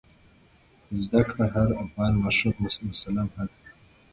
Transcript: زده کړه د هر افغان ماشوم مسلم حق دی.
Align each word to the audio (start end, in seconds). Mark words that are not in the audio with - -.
زده 1.01 1.21
کړه 1.29 1.45
د 1.49 1.51
هر 1.53 1.69
افغان 1.83 2.13
ماشوم 2.23 2.53
مسلم 2.89 3.27
حق 3.35 3.49
دی. 3.61 3.69